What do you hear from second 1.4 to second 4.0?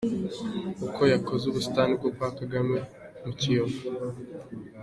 ubusitani bwo kwa Kagame mu Kiyovu.